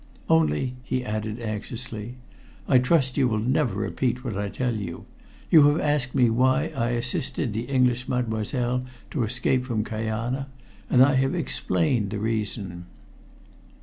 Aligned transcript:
Only," 0.27 0.77
he 0.81 1.05
added 1.05 1.39
anxiously, 1.39 2.15
"I 2.67 2.79
trust 2.79 3.17
you 3.17 3.27
will 3.27 3.37
never 3.37 3.75
repeat 3.75 4.23
what 4.23 4.35
I 4.35 4.49
tell 4.49 4.73
you. 4.75 5.05
You 5.51 5.67
have 5.67 5.79
asked 5.79 6.15
me 6.15 6.27
why 6.31 6.71
I 6.75 6.89
assisted 6.89 7.53
the 7.53 7.65
English 7.65 8.09
Mademoiselle 8.09 8.83
to 9.11 9.23
escape 9.23 9.63
from 9.63 9.83
Kajana, 9.83 10.47
and 10.89 11.03
I 11.03 11.13
have 11.13 11.35
explained 11.35 12.09
the 12.09 12.17
reason." 12.17 12.87